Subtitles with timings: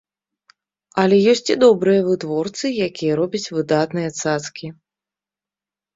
[1.01, 4.67] Але ёсць і добрыя вытворцы, якія робяць выдатныя цацкі.